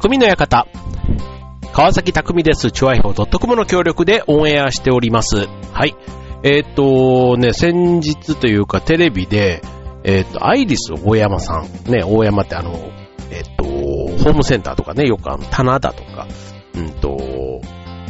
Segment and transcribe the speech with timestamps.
[0.00, 0.68] 匠の館。
[1.72, 2.70] 川崎匠です。
[2.70, 5.48] チュアヒョウ .com の協力でオンエアしております。
[5.72, 5.96] はい。
[6.44, 9.60] えっ、とね、先日というかテレビで、
[10.04, 11.90] えっ、と、アイリス大山さん。
[11.90, 12.92] ね、大山ってあの、
[13.32, 16.28] えっ、と、ホームセンターとかね、よくあの、棚田とか、
[16.76, 17.16] うんと、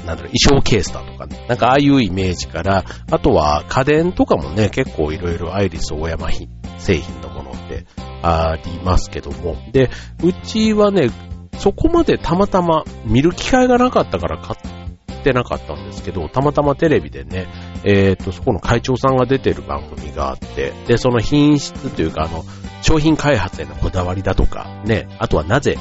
[0.04, 6.28] なんだろう、衣装ケースだとかね、なんかああいうイメージから、あとは家電とかもね、結構いろいろアイリス大山
[6.76, 7.86] 製品のものって
[8.22, 9.88] ありますけども、で、
[10.22, 11.10] うちはね、
[11.58, 17.46] そこまでたまたま見る機会がなかったから買ってなかったんですけど、たまたまテレビでね、
[17.84, 22.44] えっ、ー、と、そこの会長さんが出てる番組があって、で、その品質というか、あの、
[22.82, 25.76] 商品開発へのこだわりだとか、ね、あとはなぜ、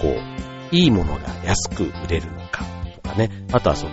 [0.00, 2.64] こう、いいものが安く売れるのか
[3.02, 3.92] とかね、あとはその、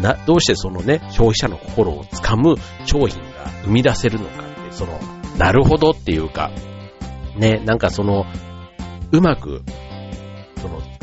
[0.00, 4.98] な、どうしてそのね、消費者の心をつかむ商品が生み出せるのかって、その、
[5.38, 6.50] なるほどっていうか、
[7.36, 8.26] ね、なんかその、
[9.12, 9.62] うまく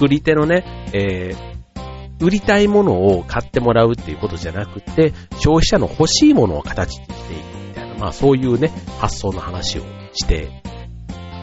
[0.02, 0.64] 作り手のね、
[0.94, 10.50] えー、売りたいものを買ってもらうっていうことじゃなくて、消費者の欲しいものを形にしていくみたいな、まあそういうね、発想の話をして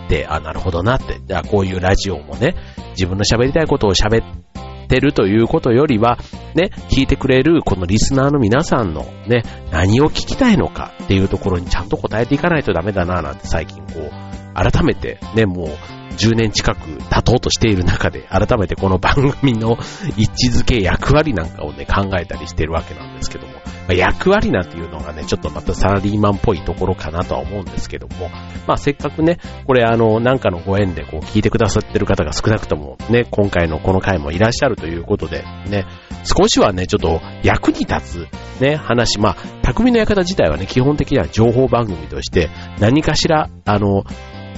[0.09, 2.57] で、あ、なるほどなって、じゃあこういうラジオもね、
[2.97, 6.19] 自分の喋りたいことを喋ってるということよりは、
[6.57, 14.11] ね、聞いてくれるこのリスナーの皆さんのね、何を聞きたいのかっていうところにちゃんと答えていかないとダメだななんて最近こう、
[14.55, 19.79] 改めてね、もう10年近く経とうとしている中で、改めてこの番組の
[20.17, 28.29] 位置づけ、役割なんかをね、考えたりしてるわけなんですけども、まあ、役割なんていうのがね、ちょっとまたサラリーマンっぽいところかなとは思うんですけども、
[28.67, 35.87] まあせっかくね、これあの、なんかのご縁でこう聞いてくださってる方が少なくともね、今回のこの回もいらっしゃるということで、ね、
[36.25, 44.05] 少しはね、ちょっと役に立つね、話、まあ、匠の館自体はね、基本的には情報番組として、何かしら、あの、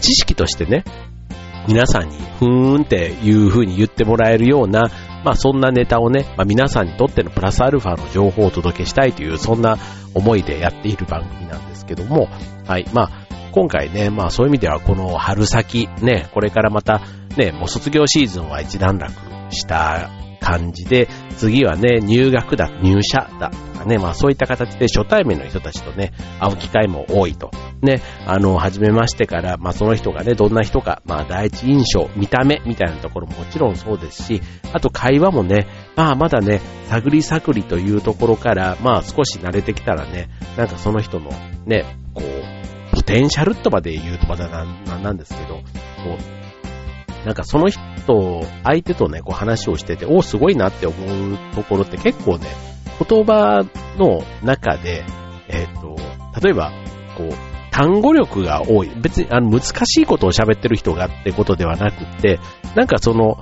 [0.00, 0.84] 知識としてね、
[1.70, 4.90] 皆さんにふーんっていう風に言ってもらえるような、
[5.24, 9.78] まあそんなネタをね、まあ皆さんにとってのプラスアルファの情報をお届けしたいという、そんな
[10.12, 12.28] 思いでやっている番組なんですけども、
[12.66, 13.10] はい、まあ
[13.52, 17.02] 今回ね、まあそういう意味ではこの春先、ね、これからまた
[17.36, 19.12] ね、もう卒業シーズンは一段落
[19.50, 20.10] した
[20.40, 27.50] 感じで、次はね、入学だ、入社だとかね、まあそういった形で初対面の人たちとね、会う機会も多いと。
[27.82, 34.42] ね、あの、初めましてから、まあその人がね、どんな人か、まあ第一印象、見た目みたいなところももちろんそうですし、
[34.72, 41.30] あと会話もね、まあまだね、探り探りというところから、まあ少し慣れてきたらね、なんかその人の
[41.66, 41.84] ね、
[42.14, 45.62] こう、ポテンシャルとまで言うとまだなんなんですけど、こ
[46.18, 46.39] う、
[47.24, 47.80] なんかその人、
[48.64, 52.46] 相手とね、こう話をしてて、おすごいなって思うところって結構ね、
[53.08, 53.66] 言葉
[53.98, 55.04] の中で、
[55.48, 55.96] えっ、ー、と、
[56.40, 56.72] 例えば、
[57.16, 57.32] こう、
[57.70, 58.90] 単語力が多い。
[59.00, 62.40] 別に、あの、難しいことを喋ってる人がってことではなくて、
[62.74, 63.38] なんかその、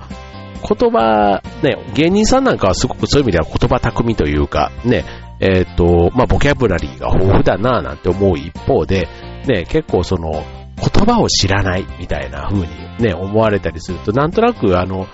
[0.61, 5.05] 言葉、ね、芸人さんなんかはすごくそういう意味では言葉巧みというか、ね、
[5.41, 9.09] えっ、ー、と、まあ、ボキャブラリーが豊富だなぁなんて思う一方で、
[9.47, 10.44] ね、結構その、
[10.78, 12.69] 言葉を知らないみたいな風に
[12.99, 15.06] ね、思われたりすると、なんとなくあの、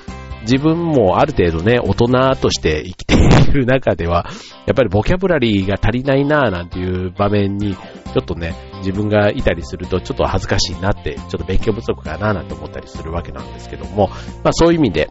[0.43, 4.29] 自分もある程度ね、大人として生きている中では、
[4.67, 14.09] やっぱりボキャブラリーが足りないなぁなんていう場面に、ちょっとね、自分がいたりすると、ちょっと恥ずかしいなって、ちょっと勉強不足かなぁなんて思ったりするわけなんですけども、
[14.43, 15.11] まあそういう意味で、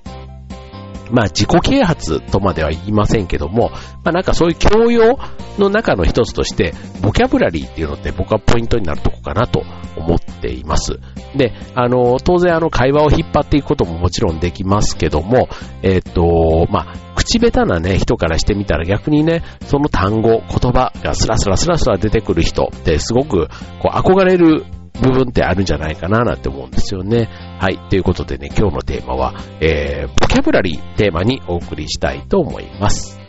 [1.12, 3.70] まあ自己啓発とまでは言いませんけども、
[4.04, 5.18] まあなんかそういう教養
[5.58, 9.64] の中の一つとして、ボキャブラリーっていうのって僕はポイントになるとこかなと
[9.96, 11.00] 思っています。
[11.36, 15.50] で、あの、当然あの会話を引っ張っていくことももちろんできますけども、
[15.82, 23.48] えっ、ー、と、まあ、口下手なね、人からしてみたら逆にね、その単語、言葉がスラスラスラスラ出てくる人ってすごく
[23.82, 24.66] こう憧れる
[25.02, 27.30] 部分ってあるんじゃないかななんて思うんですよね。
[27.60, 27.80] はい。
[27.90, 33.23] ということでね、今日のテーマは、えー、ボキャブラリーテーマにお送りしたいと思います。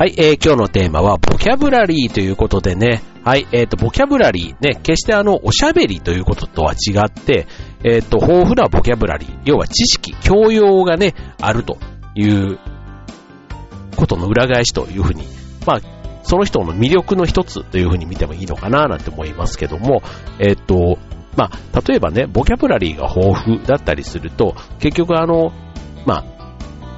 [0.00, 7.46] はい、えー、今日のテーマは、ボキャブラリーということでね、はい、えっ、ー、と、ボキャブラリー、ね、決してあの、おしゃべりということとは違って、
[7.84, 11.76] えっ、ー、と、豊富なボキャブラリー、要は知識、教養がね、あると
[12.14, 12.58] いう
[13.94, 15.24] ことの裏返しというふうに、
[15.66, 15.80] まあ、
[16.22, 20.00] その人の魅力の一つというふうに見てもいいのかななんて思いますけども、
[20.38, 20.98] えっ、ー、と、
[21.36, 25.52] まあ、例えばね、ボキャブラリーが豊富だったりすると、結局あの、
[26.06, 26.39] まあ、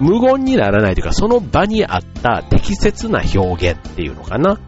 [0.02, 4.50] 無言にならないというか、その場にあった適切な表現っていうのかな。
[4.50, 4.58] うん、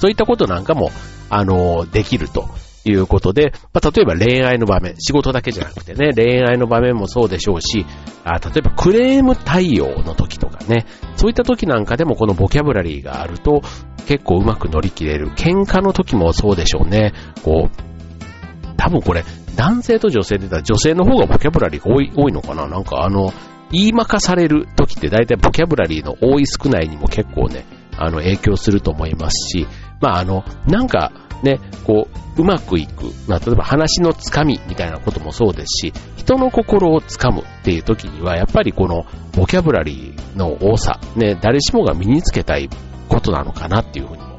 [0.00, 0.90] そういったことなんかも、
[1.28, 2.48] あの、できると
[2.86, 7.84] いうことで、まあ、例えば恋愛の場面、仕事だけじゃなくてね、恋愛の場面もそうでしょうし、
[8.24, 13.60] あ例えばクレーム対応の時とかね、そういった時なんかでもこのボキャブラリーがあると
[14.06, 15.28] 結構うまく乗り切れる。
[15.32, 17.12] 喧嘩の時もそうでしょうね。
[17.44, 19.22] こう、多分これ、
[19.54, 23.34] 男性と女性で言ったら女性の方がボキャブラリーが多い多いのかななんかあの、
[23.70, 27.64] 言いまかされる時って大体ボキャブラリーの多い少ないにも結構ね、
[27.96, 29.66] あの影響すると思いますし、
[30.00, 31.12] まああの、なんか
[31.42, 33.12] ね、こう、うまくいく。
[33.26, 39.06] まあ、例えば話のつかみみたいなこともそうですし、人の心をつかむっていう時には、やっぱりこの
[39.36, 42.68] ボキャブラリーの多さ、ね、誰しもが身につけたい
[43.08, 44.38] ことなのかなっていうふうにも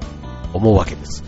[0.53, 1.23] 思うわけです。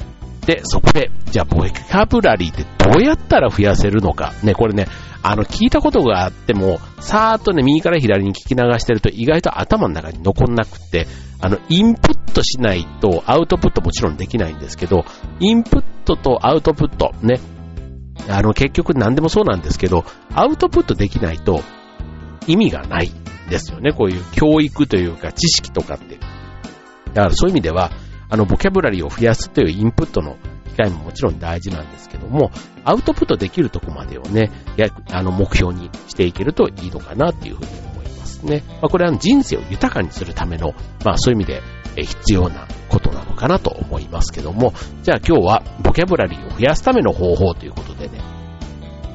[0.45, 4.33] で、そこで、じゃあボキャブラリーってどうやったら増やせるのか。
[4.43, 4.87] ね、これね、
[5.23, 11.07] あの、聞いたことがあっても、さーっとね、右から左に聞き流してると意外と頭の中に残んなくって、
[11.39, 15.05] あの、インプットしないとアウトプットもちろんできないんですけど、
[15.39, 17.39] インプットとアウトプット、ね、
[18.29, 21.61] あの、結局何でもそうなんですけど、アウトプットできないと
[22.47, 23.11] 意味がない
[23.49, 23.91] ですよね。
[23.91, 26.17] こういう教育というか知識とかって。
[27.13, 27.91] だからそういう意味では、
[28.29, 30.37] あの、ボキャブラリーを増やすというインプットの
[30.71, 32.51] 機会ももちろん大事なんですけども、
[32.83, 38.63] アウトプットできるとこまでをね、やあの目標にしていけるといいのかなっていうふうに思いますね。
[38.67, 40.73] まあ、これは人生を豊かにするための、
[41.05, 41.61] まあそういう意味で
[41.95, 44.73] 必要なことなのかなと思いますけども、
[45.03, 48.21] じゃあ今日はボキャブラリーを増やすための方法ということでね、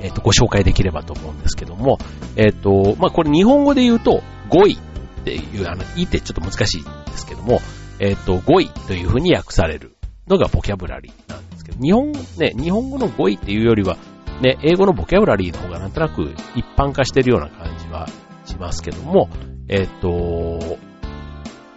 [0.02, 1.98] えっ、ー、と、ご紹介できればと思うんですけども、
[2.36, 7.60] えっ、ー、と、まあこれ日本語で言うと語彙っていう、あの、いってちょっと難しいんですけども、
[7.98, 9.96] えっ、ー、と、語彙というふうに訳される
[10.28, 13.96] のがボキャブラリーなんけど、日本、ね、日本語の語彙っていうよりは、
[14.40, 18.06] ね、英語のボキャブラリーの方がなんとなく一般化してるような感じは
[18.44, 19.28] しますけども、
[19.68, 20.78] えっ、と、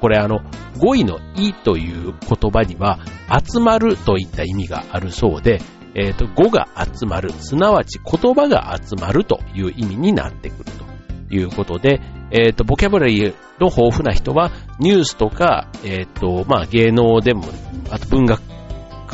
[0.01, 0.39] これあの、
[0.77, 2.99] 語彙の意という言葉には、
[3.29, 5.59] 集まるといった意味があるそうで、
[5.95, 10.65] えっ、と、語が集まる、すなわち言葉が集まるという意味になってくる
[11.27, 11.99] ということで、
[12.31, 17.45] えっ、と、ボキャブラリーの豊富な人は、ニュースとか、えっ、と、まあ、芸能でも、
[17.89, 18.48] あと文学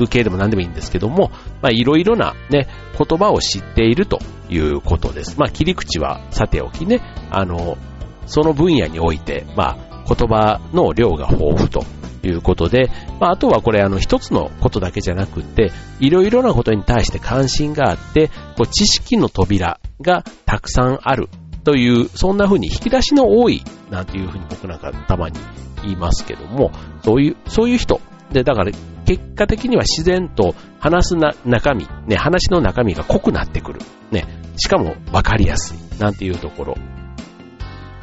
[0.03, 1.31] 系でも何でもいいんですけども、
[1.61, 4.19] まあ、いろいろなね、言葉を知っていると
[4.49, 5.39] いうことです。
[5.39, 7.01] まあ、切り口はさておきね、
[7.31, 7.77] あの、
[8.25, 11.83] その分野において、まあ、言葉の量が豊富と
[12.23, 12.89] いうことで、
[13.19, 21.29] まあ、あとはこれあの一つのことだけじゃなくて、いろいろなことに対して関心があって、こう知識の扉がたくさんある
[21.63, 25.39] という、そんな風に引き出しの多いなんていう風に僕なんかたまに
[25.83, 26.71] 言いますけども、
[27.03, 28.01] そういう、そういう人。
[28.31, 28.71] で、だから
[29.05, 33.79] 結果的には自然と話すな中身、ね、話の中身が濃くなってくる。
[34.11, 34.25] ね、
[34.57, 35.99] しかも分かりやすい。
[35.99, 36.75] なんていうところ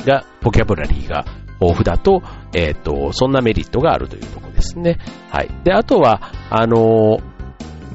[0.06, 1.24] が、ボキャブラリーが
[1.60, 2.22] 豊富だと、
[2.54, 4.98] えっ、ー、と、そんなメリットがあるというところですね。
[5.30, 5.50] はい。
[5.64, 6.20] で、あとは、
[6.50, 7.18] あの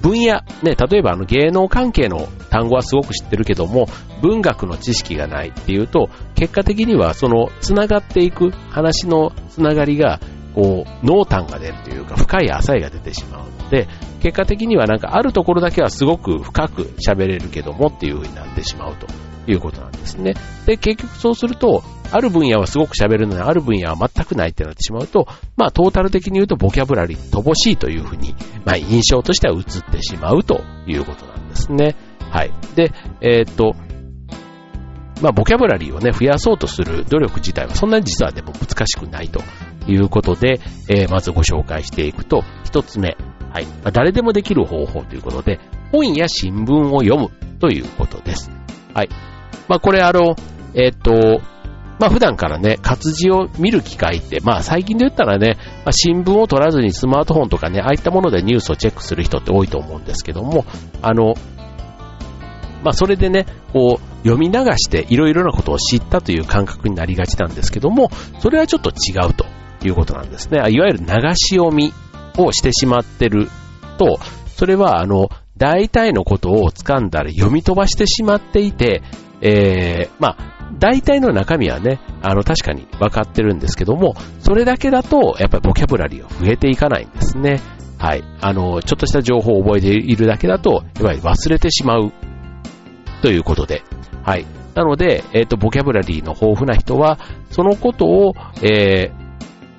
[0.01, 3.87] 分野、ね、例えばあの芸能関係の単語はすごく知ってるけども、
[4.21, 10.19] 文学の知識がないっていうと、結果的にはその繋がっていく話の繋がりが、
[10.57, 13.87] こう、濃淡が出るというか、深い浅いが出てしまうので、
[14.23, 19.05] 結果的にはなんかあるところだけはすごく深く喋れるけどもっていう風になってしまうと
[19.45, 20.33] いうことなんですね。
[20.65, 28.33] で、結局そうすると、ある分野はすごく喋るのに、ある分野は全くないってなってしまうと、まあ、トータル的に言うとボキャブラリー乏しいというふうに、
[28.65, 31.95] まあ、印象としては映ってしまうということなんですね。
[32.31, 32.51] はい。
[32.73, 33.75] で、えー、っと、
[35.21, 39.41] まあ、ボキャブラリーをね、増やそうとする努力自体はそんなに実はでも難しくないと
[39.87, 43.17] いうことで、えー、まずご紹介していくと、一つ目、
[43.51, 43.65] はい。
[43.65, 45.59] まあ、誰でもできる方法ということで、
[45.91, 47.29] 本や新聞を読む
[47.59, 48.51] ということです。
[48.93, 49.09] はい。
[49.67, 50.35] まあ、これあの、
[50.73, 51.41] えっ、と、
[51.99, 60.65] まあ普段からね、活字を見る機会って、まあ最近で言ったらね、まあ、新聞を取らずにスマートフォンとかね、ああいったものでニュースをチェックする人って多いと思うんですけども、
[61.01, 61.33] あの、
[62.83, 69.45] まあそれでね、こう、読み流していろいろなことを知ったという感覚になりがちなんですけども、それはちょっと違うと
[69.79, 70.57] ということなんですね。
[70.57, 71.05] いわゆる流
[71.35, 71.93] し読み
[72.37, 73.49] をしてしまってる
[73.97, 79.01] と、それはあの、大体のことを掴んだり読み飛ばしてしまっていて、
[79.41, 87.59] えー、まあ、大体の中身はね、あの、確かに分かってるんですけども、それだけだと、やっぱりボキャブラリーが増えていかないんですね。
[87.97, 88.23] はい。
[88.41, 92.11] あの、ちょっとした情報を覚えているだけだと、やっぱり忘れてしまう
[93.21, 93.83] ということで、
[94.23, 94.45] はい。
[94.75, 97.17] なので、えっ、ー、と、ボキャブラリーの豊富な人は、
[97.49, 99.26] そのことを、えー、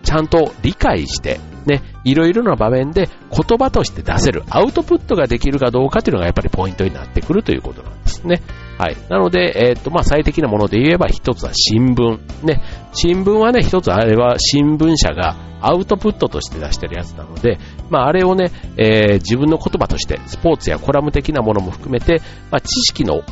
[0.08, 8.40] ちゃんと理解して、ね、いろいろな場面で言葉として出せる、アウトプットができるかどうかというのがやっぱりポイントになってくるということなんですね。
[8.78, 8.96] はい。
[9.10, 12.18] なので、えっ、と、まあ、最適なもので言えば、一つは新聞。
[12.42, 12.62] ね。
[12.94, 17.58] 新聞はね、一つあれは新聞社がアウトプットとして出してるやつなので、
[17.90, 23.24] まあ、あれをね、えー、自分の言葉として、スポーツやコラム的なものも含めて、まあ、知識の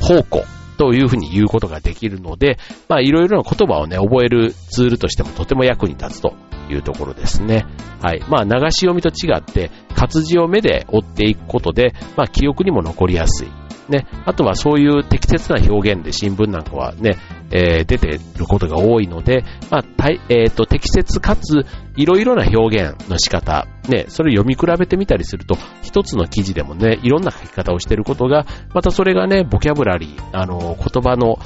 [0.00, 0.44] 宝庫
[0.82, 2.58] というふうに言うことができるので、
[2.88, 6.34] まあ、いろいろな言葉をね、覚えるツールとしてもとても役に立つと
[6.68, 7.66] いうところですね。
[8.02, 8.24] はい。
[8.28, 13.61] まあ、流し読みと違って、活字を目で追っていくことで、まあ、記憶にも残りやすい。
[13.88, 17.16] ね、あとはそういう適切な表現で新聞なんかはね、
[17.50, 21.64] えー、出てることが多いので、まあ、たいえー、と、適切かつ、
[21.96, 31.38] いろいろな表現の仕方、ね、それを読み比べてみたりすると、一つの記事でもね、いろんな書き方をしていることが、またそれがね、ボキャブラリー、あの、言葉の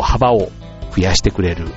[0.00, 0.50] 幅を
[0.94, 1.68] 増やしてくれる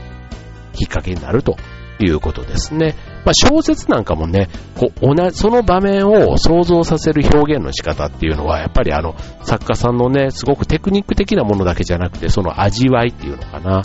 [0.74, 1.58] きっかけになると
[2.04, 2.96] いうことですね。
[3.26, 13.78] まあ、小説なんかもね、こう同じ、その場面を想像させる表現の仕方っていうのは、やっぱりあの、作家さんのね、すごくテクニック的なものだけじゃなくて、その味わいっていうのかな。
[13.78, 13.84] うん。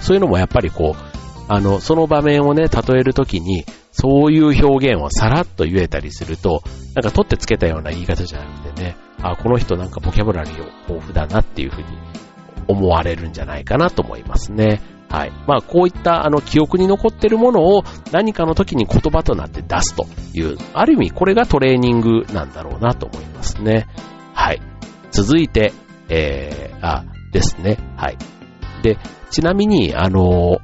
[0.00, 1.12] そういうのもやっぱりこう、
[1.48, 6.62] あの、その場面をね、例えるときに、そういう表現をさらっと言えたりすると、
[6.94, 11.86] なんか取ってつけたような言い方じゃなくてね、あ、この人なんかボキャブラリー豊富だなっていうふうに
[12.68, 14.80] 思われるんじゃないかなと思いますね。
[15.12, 15.32] はい。
[15.46, 23.86] まあ、こういったあの記憶に残っているものを何かの時に言葉となって出すという、ある意味これがトレーニングなんだろうなと思いますね。
[24.32, 24.62] はい。
[25.10, 25.74] 続いて、
[26.08, 27.76] えー、あ、ですね。
[27.96, 28.16] はい。
[28.82, 28.96] で、
[29.30, 30.58] ちなみに、あの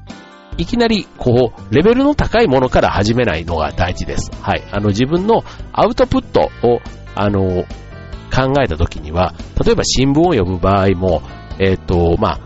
[0.57, 4.31] いきなり、こう、レベルの高いものから始めないのが大事です。
[4.41, 4.65] はい。
[4.73, 6.81] あの、自分のアウトプットを、
[7.15, 7.65] あの
[8.35, 11.23] 考えた時には、例えば新聞を読む場合も、
[11.59, 12.41] えっ、ー、と、まあ、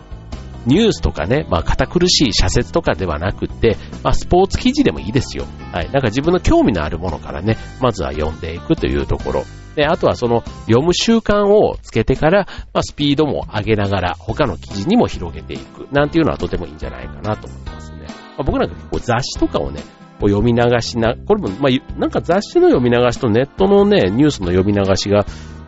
[0.65, 5.45] ニュースとかね、まあ、堅苦しい社説とかではなくて、まあ、スポーツ記事でもいいですよ。
[5.71, 5.91] はい。
[5.91, 9.43] なんか自分の興味のあるものからね、まずは読んでいくというところ。
[9.75, 15.87] で、あとはその読む習慣をつけてから、まあ、スピードも上げながら他の記事にも広げていく。
[15.91, 18.05] なんていうのはとてもいいんじゃないかなと思いますね。
[18.37, 19.81] まあ、僕なんか結構雑誌とかをね、
[20.19, 25.25] こう読み流しな、これも、まあ、なんか雑誌の読み流しとネットのね、ニュースの読み流しが、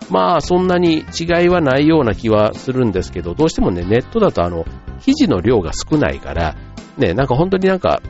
[0.10, 4.66] まあそんなに違いはないような気はするんですけど、どうしてもね、ネットだとあの、
[5.02, 6.56] 記事の量が少ないから、
[6.98, 8.02] ね、なんか本当になんか、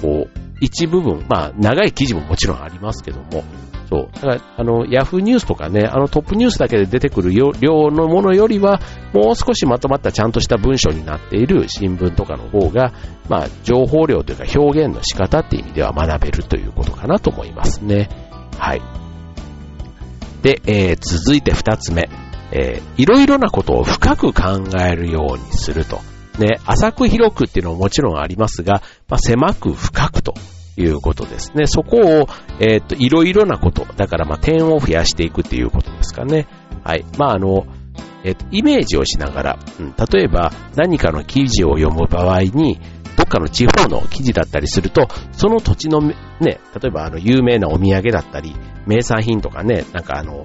[0.00, 3.44] こう、一部分、まあ長い記事ももちろんありますけども、
[3.92, 4.08] そう。
[4.14, 7.52] だから、あの、ヤフーニュースとかね、あのトップニュースだけで出てくる量
[7.90, 8.80] のものよりは、
[9.12, 12.94] もう少しまとまったちゃんとした文章になっている新聞とかの方が、
[13.28, 18.08] まあ、情報量というか表現の仕方っていう意味では学べるということかなと思いますね。
[18.58, 19.01] はい。
[20.42, 22.08] で、えー、続いて二つ目。
[22.54, 26.00] えー、いろいろなことを深く考えるようにすると。
[26.38, 30.34] ね、浅く広くっていうのももちろんありますが、まあ、狭く深くと
[30.76, 31.66] いうことですね。
[31.66, 32.28] そこを、
[32.60, 36.46] えっ、と、いろいろなこと、だからまあ点を増やしていくっていうことですかね。
[36.84, 37.04] はい。
[37.18, 37.66] まあ、あの、
[38.24, 42.80] えっ、と、イメージをしながら、うん、例えば何かの記事を読む場合に、
[43.16, 48.54] どっかの地方の記事だったりすると、その土地のね、例えばあの有名なお土産だったり、
[48.86, 50.44] 名産品とかね、なんかあの、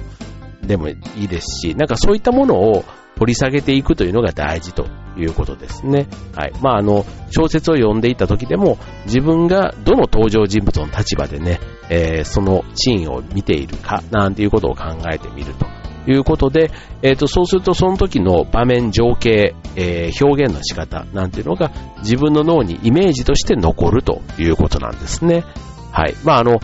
[0.62, 2.84] でもいいですし、なんかそういったものを
[3.18, 4.86] 掘り下げていくというのが大事と
[5.18, 6.08] いうことですね。
[6.36, 6.54] はい。
[6.62, 11.60] まあ、あの、小説を読んでいた時でも、自分がどの登場人物の立場でね、
[11.90, 15.66] えー、そのシーンを見ているか、なんていうことを考えてみると
[16.08, 16.72] いうことで、
[17.02, 25.44] え、ー、と、そうするとその時の場面、情景、えー、表現の仕方なんていうのが自分の脳にイメージとして残るということなんですね。
[25.92, 26.16] はい。
[26.24, 26.60] まあ、あの、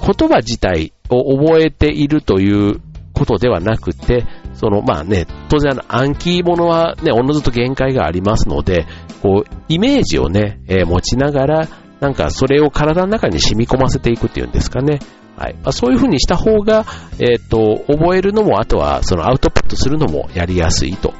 [0.00, 2.80] 言葉自体を覚えているという
[3.12, 4.24] ことではなくて、
[4.54, 8.86] その、まあね、当然暗記物はね、おのずと限界がありますので、
[9.22, 11.68] こう、イメージをね、えー、持ちながら、
[12.00, 15.00] なんかそれを体の中に染み込ませていくっていうんですかね。
[15.40, 15.54] はい。
[15.54, 16.84] まあ、そういう風にした方が、
[17.18, 21.14] えっ、ー、と、覚えるのも、あとはそのアウトプットするのもやりやすいと。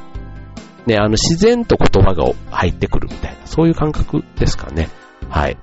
[0.87, 4.91] ね、あの、自然と言葉が入ってくるみたいな、そういう感覚ですかね。
[5.31, 5.57] はい。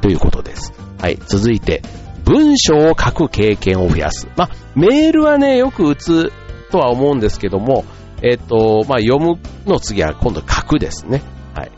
[0.00, 0.72] ということです。
[1.00, 1.82] はい、続いて、
[2.24, 4.28] 文章を書く経験を増やす。
[4.36, 6.32] まあ、メールはね、よく打つ
[6.70, 7.84] とは思うんですけども、
[8.22, 11.20] えっ、ー、と、まあ、読むの次は今度書くですね。
[11.52, 11.72] はい。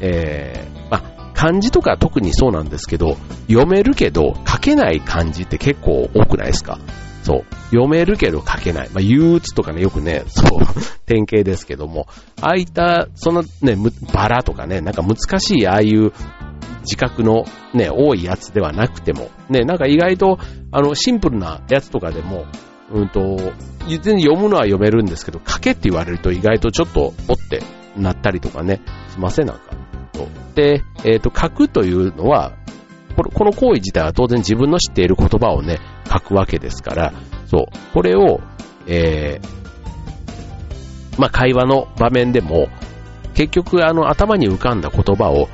[0.00, 0.83] えー、
[1.44, 6.78] 漢字とか特にそうなんですけど、読めるけど書けない漢字って結構多くないですか？
[7.22, 7.54] そう。
[7.70, 8.88] 読めるけど書けない。
[8.94, 10.60] まあ、憂鬱とかね、よくね、 そう、
[11.04, 12.06] 典型ですけども、
[12.40, 13.76] ああいった、そのね、
[14.14, 16.12] バラとかね、なんか難しいああいう
[16.80, 20.38] 自覚のね、多いやつではなくても、ね、なんか意外と、
[20.72, 22.46] あの、シンプルなやつとかでも、
[22.90, 23.36] うんと、
[23.86, 27.62] 全然読むのは読めるんですけど、書けって言われると意外とちょっと、おって
[27.96, 29.73] なったりとかね、しませんなんか？
[30.54, 32.52] で、えっ、ー、と、書くというのは、
[33.16, 35.78] この行為自体は当然自分の知っている言葉をね、
[36.12, 37.12] 書くわけですから、
[37.46, 38.40] そう、これを、
[38.86, 42.68] えー、まあ、会話の場面でも、
[43.34, 45.48] 結局、あの、頭に浮かんだ言葉を、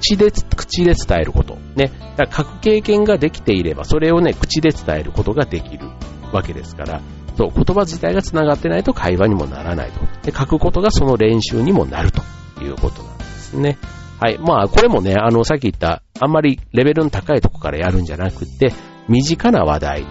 [0.00, 1.56] 口で、口で伝えること。
[1.74, 1.90] ね。
[2.16, 5.88] だから書く経験ができていれば、それをね、口で伝えることができる
[6.32, 7.00] わけですから、
[7.36, 10.00] そう、言葉自体が繋がってないと会話にもならないと。
[10.22, 12.22] で、書くことがその練習にもなると
[12.62, 13.78] いうことなんですね。
[14.20, 14.38] はい。
[14.38, 18.72] まあ、これもね、あの、さっき言った、あんまりレベルの高いとこからやるんじゃなくて、
[19.08, 20.06] 身近な話題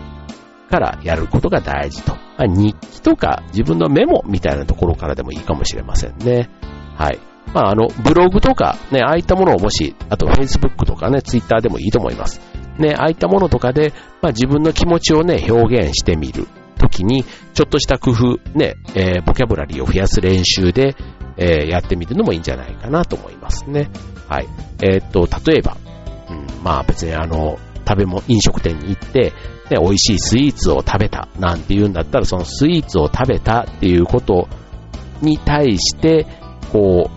[0.69, 2.13] からやることが大事と。
[2.13, 6.49] まあ、日記とか自分のメモみたいなところからでもいいかもしれませんね。
[6.95, 7.19] はい。
[7.53, 12.41] まあ、あの、ブログとか、ね、ああいったものをもし、あと Facebook とかね、Twitter でもいいと思います。
[12.79, 16.47] ね、ああいったものとかで、まあ、自分の気持ちをね、表現してみる
[16.79, 17.23] ときに、
[17.53, 20.95] ちょっとした工夫、ね、えー、ボキャブラリーを増やす練習で、
[21.37, 23.89] えー、やってみるのもいいんじゃないかなと思いますね。
[24.27, 24.47] はい。
[24.81, 25.77] えー、っと、例えば、
[26.29, 29.33] うん、まあ別にあの、食べも、飲食店に行って、
[29.69, 34.47] ね、美味しいスイーツを食べたなんて言うんだったら、そのスイーツを食べたっていうこと
[35.21, 36.27] に対して、
[36.71, 37.09] こ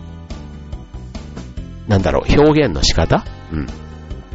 [1.87, 3.25] う、なんだろう、表現の仕方？
[3.53, 3.67] うん。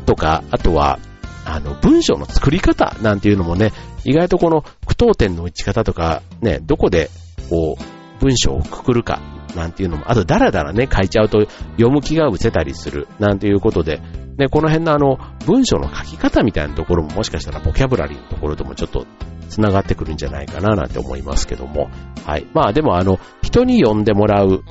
[0.05, 0.99] とか、あとは、
[1.45, 2.95] あの、文章の作り方？
[3.01, 3.73] なんていうのもね、
[4.05, 7.09] 意外とこの句読点の打ち方とか、ね、どこで、
[7.49, 9.19] こう、文章をくくるか、
[9.55, 11.41] なんていうのも、あと、だらだらね、書いちゃうと
[11.71, 14.01] 読む気が失せたりする、なんていうことで、
[14.37, 19.05] ね、この辺のあの、文章の書き方みたいなところももしかしたらボキャブラリーのところともちょっと
[19.49, 21.89] 繋がってくるんじゃないかななんて思いますけども。
[22.25, 22.47] はい。
[22.53, 24.63] まあでもあの、人に読んでもらう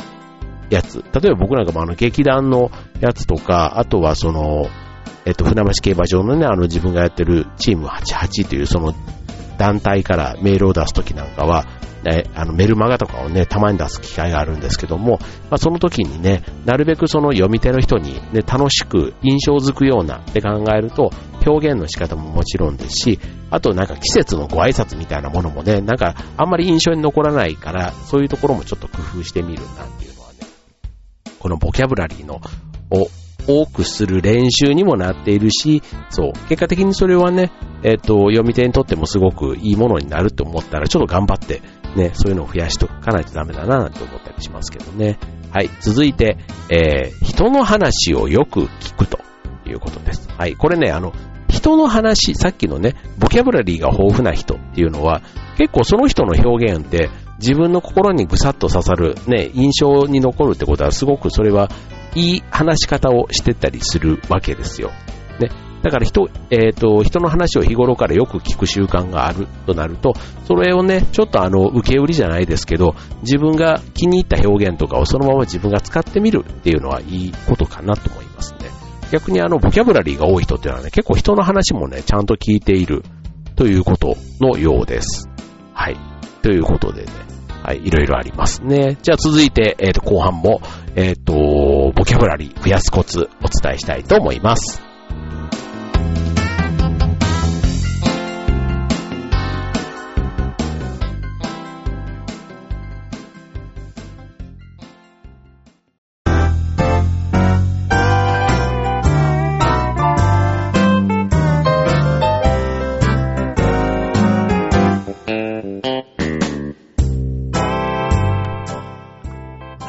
[0.70, 1.04] やつ。
[1.12, 2.70] 例えば僕なんかもあの劇団の
[3.00, 4.68] やつとか、あとはその、
[5.26, 8.94] えっと、船橋競馬場のね、あの自分がやってるチーム88というその
[9.58, 11.66] 団体からメールを出すときなんかは、
[12.06, 15.18] えあのメルマガとかをね、たまに出す機会があるんですけども、
[15.50, 21.10] まあ、その時にね、なるべくその読み手の人に、ね、楽しく印象づくようなって考えると、
[21.46, 30.38] 表現の仕方ももちろんですし、あとなんか季節のご挨拶みたいなものもね、なんかあんまり印象に残らないから、そういうところもちょっと工夫してみるなんていうのはね
[31.38, 32.40] このボキャブラリーの、
[32.90, 33.08] を
[33.46, 37.50] 多くする練習にもなっているし、そう、結果的にそれはね、
[37.82, 41.62] え、ー、と、読み手にとってもすごくいいものになると思ったら、ちょっと頑張って、
[41.96, 45.18] ね、そういうのを増やしとかないとダメだな、なんて思ったりしますけどね。
[45.50, 46.38] はい、続いて、
[46.70, 49.18] えー、人の話をよく聞くと
[49.66, 50.28] いうことです。
[50.36, 51.12] はい、これね、あの、
[51.48, 55.22] 人の話、さっきのね、ボキャブラリーが豊富な人っていうのは、
[55.58, 61.68] 結構その人の表現って自分の心にぐさっと刺さる、ね、印象に残るってことはすごくそれは
[62.14, 64.90] いい話し方をしてたりするわけですよ。
[65.82, 70.14] だから人、えっ、ー、と、人の話を日頃からよく聞く習慣があるとなると、
[70.44, 78.70] それをね、ちょっとあの、受け売りじゃないですけど、自分が気に入った表現とかをそのまま自分が使ってみるっていうのはいいことかなと思いますね。
[79.10, 83.02] 逆にあの、ボキャブラリーが多い人っていうのはね、結構人の話もね、ちゃんと聞いている
[83.56, 85.28] ということのようです。
[85.72, 85.96] はい。
[86.42, 87.08] ということでね、
[87.62, 88.96] はい、いろいろありますね。
[89.02, 90.60] じゃあ続いて、えっ、ー、と、後半も、
[90.96, 94.89] えっ、ー、と、ボキャブラリー増やすコツお伝えしたいと思います。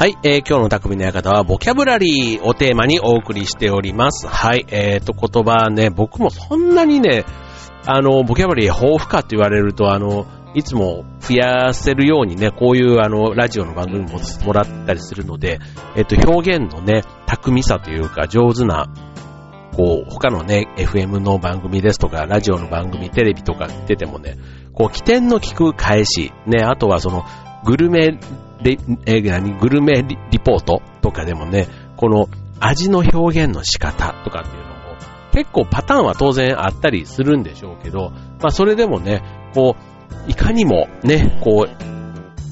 [0.01, 4.27] はい、えー、今日の匠の館はボキャブラリーをテーマにお送りしております。
[4.27, 7.23] はい、えーと、言葉ね、僕もそんなにね、
[7.85, 15.59] あの、ボキャブラリー豊富かって言われると、あの、いつも増やせるようにね、こういうあの、ラジオの番組ももらったりするので、
[15.95, 18.87] えっ、と、表現のね、巧みさというか、上手な、
[19.77, 24.39] こう、他のね、FM の番組ですとか、ラジオの番組、テレビとか出てもね、
[24.73, 27.23] こう、起点の聞く返し、ね、あとはその、
[27.63, 28.17] グルメ
[29.05, 32.27] えー、何、グルメリリポートとかでもね、この
[32.59, 34.75] 味の表現の仕方とかっていうのも、
[35.33, 39.75] 結構パターンは当然あったりするんでしょうけど、まあそれでもね、こ
[40.27, 41.91] う、いかにもね、こう、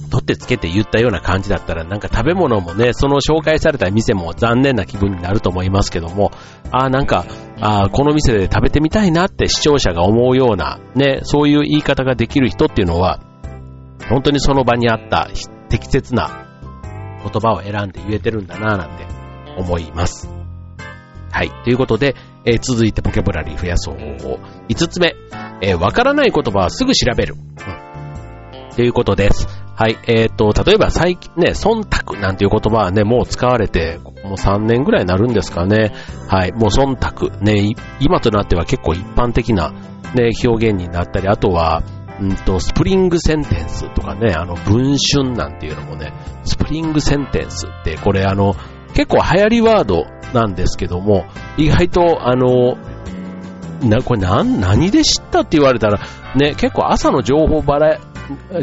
[0.09, 6.31] 取ってつけて言ったような感じだったら、なんか食べ物もね、その紹介された店も残念な気分になると思いますけども、
[6.71, 7.25] ああ、なんか、
[7.61, 13.19] あ、この店で食べてみたいなって視聴者が思うような、ね、そういう言い方ができる人っていうのは、
[14.09, 15.29] 本当にその場にあった
[15.69, 16.45] 適切な
[17.23, 19.05] 言葉を選んで言えてるんだなぁなんて
[19.57, 20.29] 思います。
[21.31, 21.51] はい。
[21.63, 24.39] ということで、えー、続いてボキャブラリー増やす方法。
[24.67, 25.15] 5つ目、
[25.61, 27.35] えー、わからない言葉はすぐ調べる。
[27.35, 28.75] うん。
[28.75, 29.47] ということです。
[29.75, 29.97] はい。
[30.07, 35.93] えっ、ー、と、例えば最近ね、忖度なんていう言葉はね、もう使われて、もう3年ぐらいになるんですかね。
[36.27, 36.51] はい。
[36.51, 37.29] もう忖度。
[37.41, 39.71] ね、今となっては結構一般的な
[40.15, 41.83] ね、表現になったり、あとは、
[42.21, 48.55] うんと、スプリングセンテンスとかね、あの、文春なんていうのもね、スプリングセンテンスって、これあの、
[48.93, 51.25] 結構流行りワードなんですけども、
[51.57, 52.77] 意外と、あの、
[53.81, 55.99] な、これ何、何で知ったって言われたら、
[56.35, 57.99] ね、結構朝の情報バラ、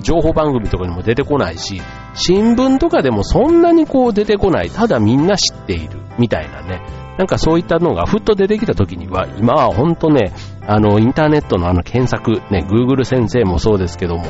[0.02, 1.80] 情報番組とかにも出てこないし、
[2.14, 4.70] 新聞とかでもそんなにこう出てこない。
[4.70, 6.00] ただみんな知っている。
[6.18, 6.80] みたいなね。
[7.18, 10.32] なんかそういったのがふっと出てきた時には、今はほんとね、
[10.66, 14.24] あの、インターネットのあの検索、ね、Google 先生もそうですけども、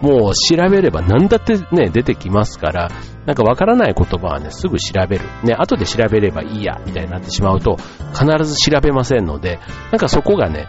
[0.00, 2.90] もう調べれば何だってね、出てきますから、
[3.26, 5.24] なんかわからない言葉はね、すぐ調べる。
[5.44, 7.76] ね、後で調べればいいや、みたいになってしまうと、
[8.12, 10.66] 必ず調べませんので、なんかそこがね、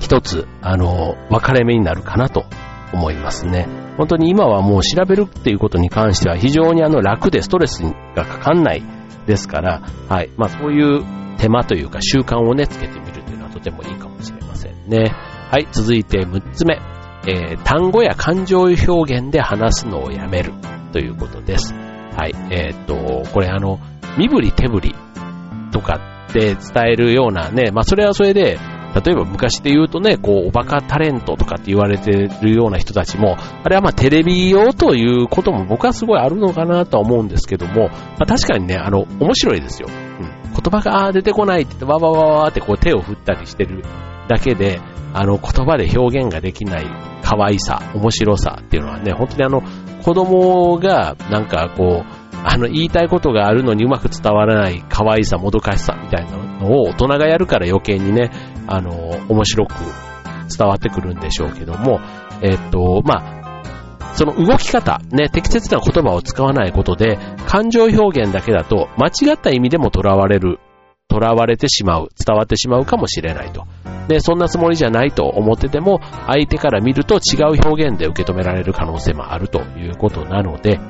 [0.00, 2.44] 一つ、あの、分かれ目になるかなと
[2.92, 3.68] 思いますね。
[3.96, 7.82] 本当に今はもう調べるっていうことに関しては非常にあの楽でストレス
[8.14, 8.82] がかかんない
[9.26, 10.30] ですから、はい。
[10.36, 11.04] まあそういう
[11.38, 14.11] 手間というか習慣をね、つけてみるというのはとてもいいかも
[14.86, 15.12] ね。
[15.50, 15.68] はい。
[15.72, 16.80] 続いて6つ目。
[17.24, 20.52] えー、単語や感情表現で話すのをやめる
[20.92, 21.72] ということです。
[21.72, 22.34] はい。
[22.50, 23.78] えー、っと、これあの、
[24.18, 24.94] 身振り手振り
[25.70, 26.58] とかって伝
[26.92, 28.58] えるようなね、まあそれはそれで、
[28.94, 39.88] 例えば昔で言うとね、こう、おバカタレントとかって言われてるような人たちも、あれはまあテレビ用ということも僕はすごいあるのかなとは思うんですけども、まあ確かにね、あの、面白いですよ。
[39.88, 40.52] うん。
[40.52, 43.82] 言葉が出てこないって言って、わわわわってこう手を振ったりしてる
[44.28, 44.80] だけで、
[45.14, 46.86] あの、言葉で表現ができない
[47.22, 49.62] 可愛さ、面白さっていうのはね、本当にあの、
[50.02, 58.30] 子供がなんかこう、あの、言いたいことがあるのにうまく伝わらない可愛さ、もどかしさみたいなのを大人がやるから余計にね、
[58.66, 58.90] あの、
[59.28, 59.74] 面白く
[60.56, 62.00] 伝わってくるんでしょうけども、
[62.42, 63.42] えっと、まあ、
[64.14, 70.58] その動き方、ね、適切な言葉を使わないことで、感情表現だけだと間違った意味でも囚われる、
[71.12, 73.66] 囚われてしまう、伝わってしまうかもしれないと。
[74.08, 80.80] で、そんなつもりじゃないと思ってても、相手から見ると違う表現で受け止められる可能性もあるということなので、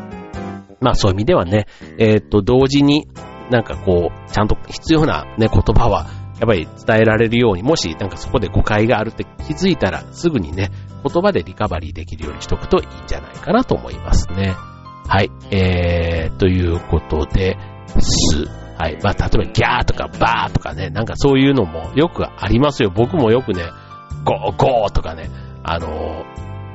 [0.80, 1.66] まあそういう意味ではね、
[1.98, 3.06] えっ、と、同時に
[3.50, 6.06] なんかこう、ちゃんと必要なね、言葉は
[6.40, 10.70] やっぱり伝えられるように、もしなんかそこで誤解があるって気づいたら、すぐにね、
[11.04, 14.54] 言葉でリカバリーできるようにしとくといいんじゃないかなと思いますね。
[15.06, 15.30] はい。
[15.50, 17.58] えー、ということで、
[18.00, 18.62] す。
[18.83, 18.99] はい。
[19.01, 22.90] まあ、例えばギャーとかバーとかね、なんかそういうのもよくありますよ。
[22.90, 23.62] 僕もよくね、
[24.25, 25.31] ゴーゴーとかね、
[25.62, 26.25] あの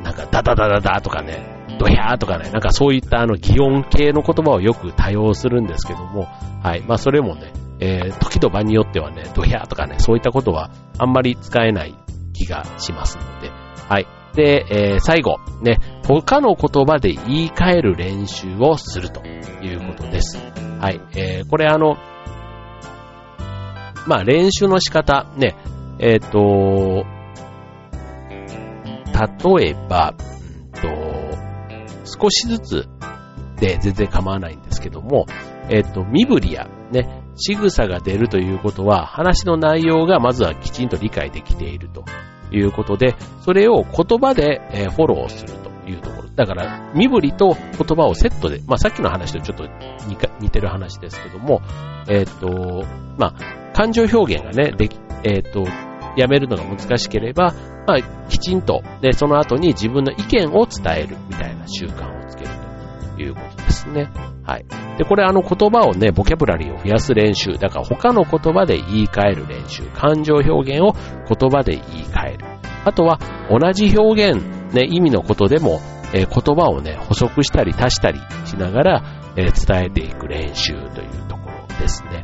[0.02, 6.30] ー、なんかダダダダダとかね、ドヤーとかね、なんかそういったあの擬音系の言葉をよく多用するんですけども、
[6.64, 6.82] はい。
[6.88, 11.94] まあそれもね、えー、時と場によってはね、ドヤーとかね、そういったことはあんまり使えない
[12.32, 14.08] 気がしますので、はい。
[14.34, 20.57] で、えー、最後、ね、他の言葉で言い換える練習をするということです。
[20.80, 21.02] はい。
[21.16, 21.98] えー、これあの、
[24.06, 25.56] まあ練習の仕方、ね、
[26.00, 27.06] えっ、ー、と、
[29.58, 30.24] 例えば、う
[30.68, 30.88] んと、
[32.06, 32.88] 少しずつ
[33.60, 35.26] で全然構わないんですけども、
[35.70, 42.06] えっ、ー、と、身振りやね、仕草が出るということは、話の内容がまずはきちんと理解できていると
[42.52, 44.62] いうことで、それを言葉で、
[44.96, 45.67] フォローすると。
[45.90, 46.30] いうところ。
[46.30, 49.68] だから、身振りと言葉をセットで、まあさっきの話とちょっと
[50.40, 51.62] 似てる話ですけども、
[52.08, 52.86] えっ、と、
[53.18, 55.66] まあ、感情表現がね、でき、えっ、と、
[56.16, 57.54] やめるのが難しければ、
[57.86, 62.50] まあ、きちんと、で、その後に自分の意見を伝えるみたいな習慣をつける
[63.16, 64.10] ということですね。
[64.44, 64.66] はい。
[64.98, 67.54] で、これあの言葉をね、ボキャブラリーを増やす練習。
[67.54, 69.84] だから他の言葉で言い換える練習。
[69.94, 70.96] 感情表現を
[71.28, 72.46] 言葉で言い換える。
[72.84, 73.20] あとは
[73.50, 75.82] 同じ表現、ね、意味のことでも、
[76.14, 79.04] えー、言葉をね、補足したり足したりしながら、
[79.36, 82.24] えー、伝えていく練習というところですね。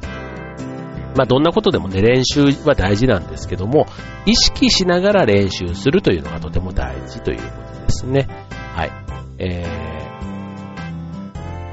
[1.15, 3.85] まあ、どんなことでもね、練習は大事なんですけども、
[4.25, 8.27] 意識しながら練習するというのがとても大事ということですね。
[8.75, 8.91] はい。
[9.37, 10.03] えー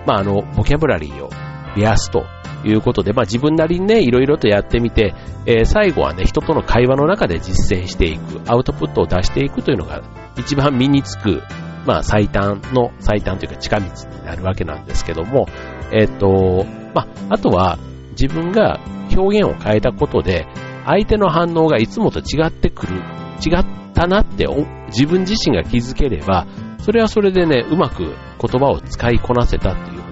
[0.06, 1.30] まあ、あの、ボキャブラリーを
[1.76, 2.26] 増やすと
[2.64, 5.14] いうことで、まあ、自分なりにね、いろいろとやってみて、
[5.46, 10.02] えー、最後はね、人との会話の中で実践していく、アウトプットを出していくというのが
[10.36, 11.42] 一番身につく、
[11.86, 15.46] まあ、最短の、最短というか近道になるわけなんですけども、
[15.92, 17.78] えっ、ー、と、まあ、あとは
[18.10, 18.80] 自分が
[19.16, 20.46] 表現を変えたことで、
[20.84, 22.96] 相手の反応がいつもと違ってくる、
[23.44, 24.46] 違ったなって
[24.88, 26.46] 自分自身が気づければ、
[26.78, 28.14] それはそれでね、うまく言
[28.60, 30.09] 葉を使いこなせたっていう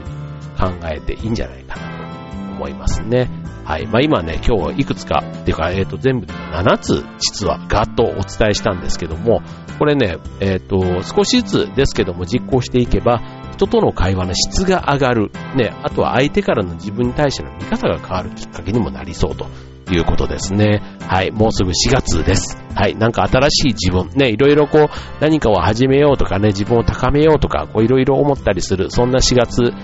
[0.59, 3.29] 考えていいんじゃないかなと思いますね。
[3.65, 3.87] はい。
[3.87, 9.43] まあ今ね、今日いくつか、っていうか、えっ、ー、と、全部で7つ、実はガッとお伝えしたんですけども、
[9.79, 13.21] これね、えっ、ー、と、少しずつですけども実行していけば、
[13.53, 15.31] 人との会話の質が上がる。
[15.57, 19.47] ね、あとは相手からの自分に対しての見方が変わるきっかけにもなりそうと
[19.93, 20.81] いうことですね。
[21.07, 21.31] はい。
[21.31, 22.57] もうすぐ4月です。
[22.75, 24.89] はい、なんか新しい自分、ね、いろいろこう、
[25.21, 29.75] 何かを始めようとかね、自分を高めようとか、こういろいろ思ったりする、そんな4月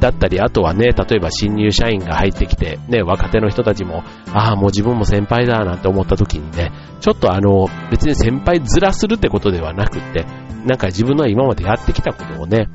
[0.00, 10.26] だったり、あとはね、例えば新入社員が入ってきて、ね、若手の人たちも、ああ、もう自分も先輩だなんて思った時にね、ちょっとあの、別に先輩ずらするってことではなくって、
[10.66, 12.68] なんか自分の今までやってきたことをね、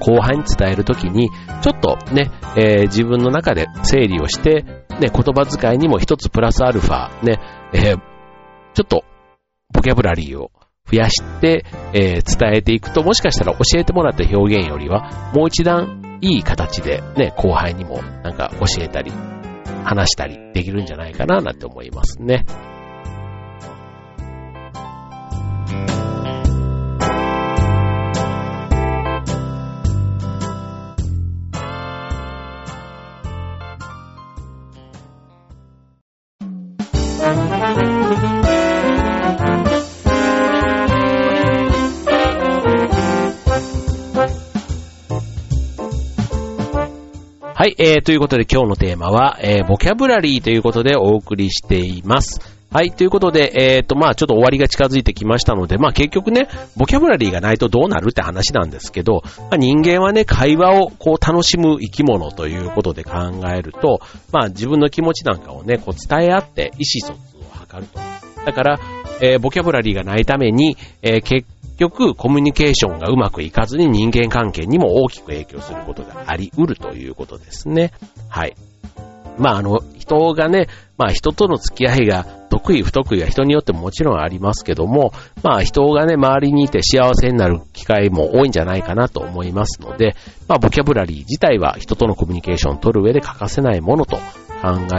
[0.00, 1.30] 後輩に伝えるときに、
[1.62, 7.40] ちょっとね、えー、自分の中で整理をして、ね、言葉遣いにも一つプラスアルファ、ね、
[7.72, 7.96] えー、
[8.74, 9.04] ちょっと、
[9.72, 10.50] ボキャブラリーを
[10.90, 19.12] 増やして、えー、伝えていくと、もしかしたら教えてもらった表現よりは、もう一段いい形でね、後輩にもなんか教えたり、
[19.84, 22.46] 話したりできるんじゃないかななんて思いますね。
[47.74, 52.40] い、えー、ということで今日のテーマは、えー、ボキャブラリーということでお送りしています。
[52.70, 63.12] はい、ということで、えっ、ー、と、まあちょっと終わりが近づいてきましたので、まあ結局ね、ボキャブラリーがないとどうなるって話なんですけど、まあ、人間はね、会話をこう楽しむ生き物ということで考
[63.48, 64.00] えると、
[64.32, 68.00] まあ自分の気持ちなんかをね、こう伝え合って意思疎通を図ると。
[68.44, 68.80] だから、
[69.20, 77.92] えー、ボキャブラリーがないために、えー、結局コミュニケーションがうまくいかずに人間関係にも大きく影響することがあり得るということですね。
[78.28, 78.56] はい。
[79.38, 90.14] まああの、人がね、まあ人との付き合いが得意不得意は人によってももちろんありますけども、まあ人がね、周りにいて幸せになる機会も多いんじゃないかなと思いますので、
[90.46, 94.22] まあボキャブラリー自体は人とのコミュニケーションを取る上で欠かせないものと考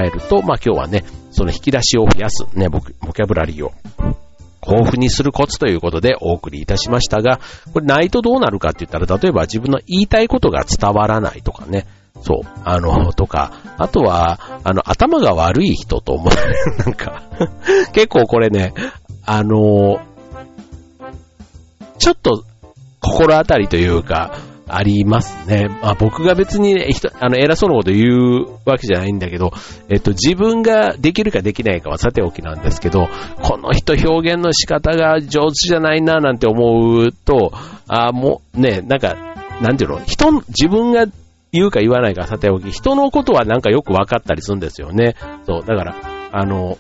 [0.03, 3.71] えると、まあ今日はね、その引き出しを増やすね、ボキャブラリーを
[4.67, 7.39] 豊富にするコツということでお送りいたしましたが、
[7.73, 11.85] これないとどうなるかって言ったら、例えば自分の言いたいことが伝わらないとかね、
[12.21, 16.77] そう、あの、とか、あとは、あの、頭が悪い人と思われる。
[16.83, 17.23] なんか
[17.93, 18.73] 結構これね、
[19.25, 19.99] あの、
[21.97, 22.43] ちょっと
[22.99, 25.67] 心当たりというか、ありますね。
[25.81, 29.51] まあ、僕が別に、ね、あの、偉そうなこと言うわけじゃないんだけど、
[29.89, 33.07] えっと、自分ができるかできないかはさておきなんですけど、
[33.41, 37.51] この人表現の仕方が上手じゃないななんて思うと、
[37.87, 39.15] あもう、ね、なんか、
[39.61, 41.05] なんていうの、人、自分が
[41.51, 45.15] 言うか言わないかさておき、人のことはなんかよく分かったりするんですよね。
[45.45, 45.95] そう、だから、
[46.31, 46.77] あの、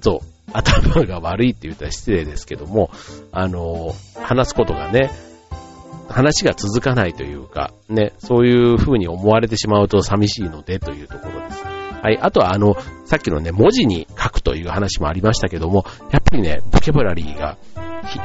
[0.00, 2.90] そう、頭が悪いって言ったら失礼ですけども、
[3.30, 5.10] あの、話すことがね、
[6.10, 11.64] 話が続かないというか、ね、そういう風に思われてしまうと寂しいのでというところです。
[12.02, 12.18] はい。
[12.20, 17.58] あとは、あの、さっきのね、文字に書くという話もありましたけども、やっぱりね、ボキャブラリーが、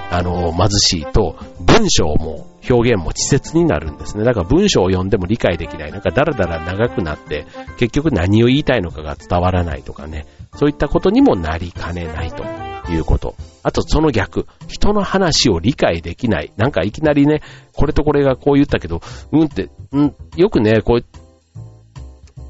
[0.10, 4.24] あの、貧しいと、文章も表現も稚拙になるんですね。
[4.24, 5.92] だから文章を読んでも理解できない。
[5.92, 7.46] なんかだらだら長くなって、
[7.78, 12.44] 結局何を言いたいのかが伝わらないとかね、そういったことにもなりかねないと
[12.92, 13.36] いうこと。
[13.64, 16.52] あとその逆、人の話を理解できない。
[16.58, 17.42] なんかいきなりね、
[17.74, 21.06] これとこれがこう言ったけど、うんって、うん、よくね、こう、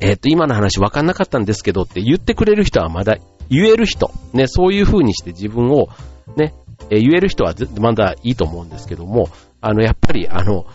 [0.02, 3.18] えっ、ー、と、今の話分かんなかったんですけどって言ってくれる人はまだ
[3.50, 5.88] 言える人、ね、そういう風にして自分を、
[6.36, 6.54] ね、
[6.90, 9.30] えー、言える人はまだいいと思うんですけども、
[9.62, 10.66] あの、やっぱり、あの、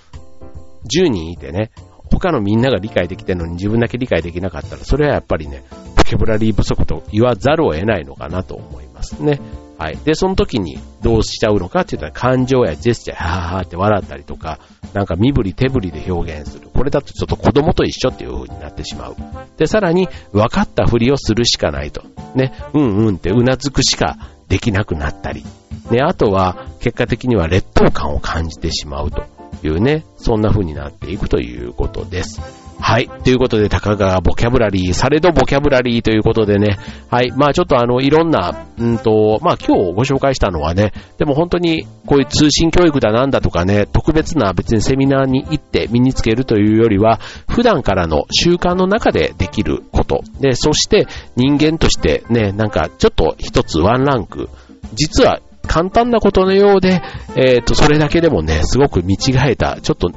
[0.85, 1.71] 10人いてね、
[2.11, 5.63] 他のみんなが理解できてるのに自分だけ理解できなかったら、それはやっぱりね、
[5.97, 8.90] ボキャブラリー不足と言わざるを得ないのかなと思います
[9.23, 9.41] ね。
[9.79, 9.97] はい。
[10.05, 14.59] で、その時にどうしちゃうのかって言ったら感情やジェスチャー、はーはーって笑ったりとか、
[14.93, 16.69] なんか身振り手振りで表現する。
[16.69, 19.17] これだとちょっと子供と一緒っていう風になってしまう。
[19.57, 22.03] で、さらに分かったふりをするしかないと。
[22.35, 25.45] ね、うんうんってうなずくしかできなくなったり。
[25.91, 29.25] ね、あとは結果的には劣等感を感じてしまうと
[29.65, 32.70] いうね、そんな風になっていくということです。
[32.81, 33.09] はい。
[33.09, 36.79] ということで、たかがボキャブラリー、されどボキャブラリーということでね。
[37.11, 37.31] はい。
[37.37, 50.23] まあちょっとあの、いろんな、うんと、まあ今日ご紹介したのはね、でも本当にこういう通信教育だなんだとかね、特別な別にセミナーに行って身につけるというよりは、普段からの習慣の中でできること。
[50.41, 54.49] で、そして人間としてね、なんかちょっと一つワンランク、
[54.95, 57.03] 実は簡単なことのようで、
[57.37, 60.11] えっ、ー、と、それだけでもね、すごく見違えた、ちょっと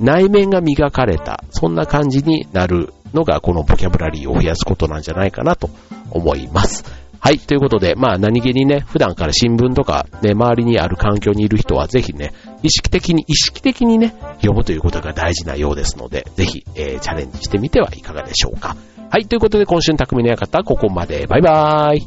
[0.00, 5.70] 内面が磨かれた、そんな感じになるのがこのボキャブラリーを増やすことなんじゃないかなと
[6.10, 6.84] 思います。
[7.20, 12.32] はい、ということで、まあ何気にね、普段から新聞とかね、周りにある環境にいる人はぜひね、
[12.62, 18.76] 意識的に、意識的にね、読むということが大事なようですので、ぜひ、えー、チャレンジしてみてはいかがでしょうか。
[19.10, 21.26] はい、ということで今週の匠の館、ここまで。
[21.26, 22.06] バイバーイ。